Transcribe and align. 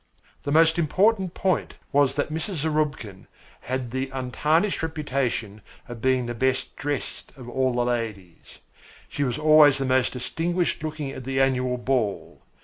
The 0.41 0.51
most 0.51 0.79
important 0.79 1.35
point 1.35 1.75
was 1.91 2.15
that 2.15 2.33
Mrs. 2.33 2.63
Zarubkin 2.63 3.27
had 3.59 3.91
the 3.91 4.09
untarnished 4.11 4.81
reputation 4.81 5.61
of 5.87 6.01
being 6.01 6.25
the 6.25 6.33
best 6.33 6.75
dressed 6.75 7.31
of 7.37 7.47
all 7.47 7.71
the 7.73 7.85
ladies. 7.85 8.57
She 9.09 9.23
was 9.23 9.37
always 9.37 9.77
the 9.77 9.85
most 9.85 10.13
distinguished 10.13 10.83
looking 10.83 11.11
at 11.11 11.23
the 11.23 11.39
annual 11.39 11.77
ball. 11.77 12.41